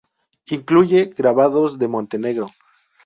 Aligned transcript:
Incluye 0.47 1.13
grabados 1.15 1.77
de 1.77 1.87
Montenegro. 1.87 2.47